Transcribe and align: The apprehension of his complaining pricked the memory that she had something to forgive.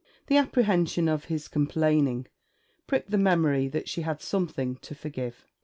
The 0.25 0.37
apprehension 0.37 1.07
of 1.07 1.25
his 1.25 1.47
complaining 1.47 2.25
pricked 2.87 3.11
the 3.11 3.19
memory 3.19 3.67
that 3.67 3.87
she 3.87 4.01
had 4.01 4.19
something 4.19 4.77
to 4.77 4.95
forgive. 4.95 5.45